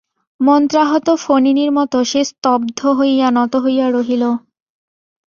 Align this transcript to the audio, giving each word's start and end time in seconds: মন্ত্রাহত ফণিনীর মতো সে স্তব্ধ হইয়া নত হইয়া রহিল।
মন্ত্রাহত 0.39 1.07
ফণিনীর 1.19 1.71
মতো 1.71 1.97
সে 2.03 2.21
স্তব্ধ 2.25 2.79
হইয়া 2.97 3.27
নত 3.31 3.53
হইয়া 3.55 3.87
রহিল। 3.89 4.23